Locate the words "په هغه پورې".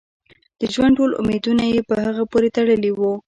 1.89-2.49